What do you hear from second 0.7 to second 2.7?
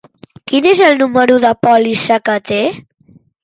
el número de pòlissa que té?